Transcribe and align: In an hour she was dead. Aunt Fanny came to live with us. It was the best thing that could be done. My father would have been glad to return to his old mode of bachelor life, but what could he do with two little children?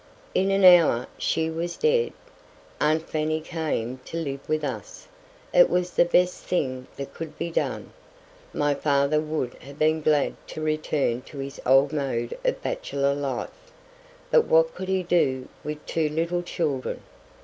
In 0.33 0.49
an 0.49 0.63
hour 0.65 1.05
she 1.19 1.51
was 1.51 1.77
dead. 1.77 2.11
Aunt 2.79 3.07
Fanny 3.07 3.39
came 3.39 3.99
to 4.05 4.17
live 4.17 4.39
with 4.49 4.63
us. 4.63 5.07
It 5.53 5.69
was 5.69 5.91
the 5.91 6.05
best 6.05 6.43
thing 6.43 6.87
that 6.95 7.13
could 7.13 7.37
be 7.37 7.51
done. 7.51 7.91
My 8.51 8.73
father 8.73 9.19
would 9.19 9.53
have 9.61 9.77
been 9.77 10.01
glad 10.01 10.33
to 10.47 10.59
return 10.59 11.21
to 11.27 11.37
his 11.37 11.61
old 11.67 11.93
mode 11.93 12.35
of 12.43 12.63
bachelor 12.63 13.13
life, 13.13 13.71
but 14.31 14.45
what 14.47 14.73
could 14.73 14.87
he 14.89 15.03
do 15.03 15.47
with 15.63 15.85
two 15.85 16.09
little 16.09 16.41
children? 16.41 17.03